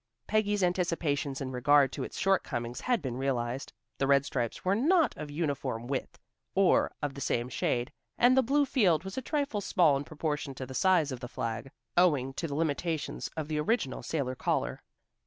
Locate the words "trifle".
9.21-9.61